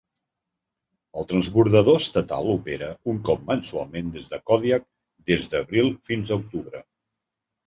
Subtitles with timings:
[1.19, 4.89] El transbordador estatal opera un cop mensualment des de Kodiak
[5.35, 6.83] des d'abril fins a octubre.